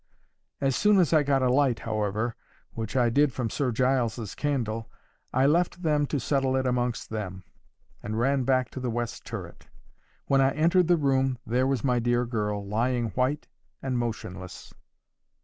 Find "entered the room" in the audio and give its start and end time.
10.55-11.37